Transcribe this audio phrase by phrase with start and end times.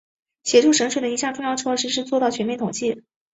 [0.43, 3.03] 协助省水的一项重要措施是做到全面统计。